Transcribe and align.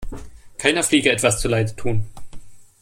Keiner 0.57 0.81
Fliege 0.81 1.11
etwas 1.11 1.39
zuleide 1.39 1.75
tun. 1.75 2.07